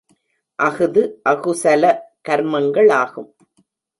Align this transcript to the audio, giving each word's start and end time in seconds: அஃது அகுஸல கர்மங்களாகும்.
அஃது 0.59 1.01
அகுஸல 1.29 1.83
கர்மங்களாகும். 2.29 3.29